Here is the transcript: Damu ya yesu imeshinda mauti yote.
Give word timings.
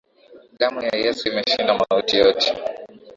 Damu 0.59 0.79
ya 0.87 0.95
yesu 1.03 1.23
imeshinda 1.29 1.77
mauti 1.79 2.17
yote. 2.17 2.49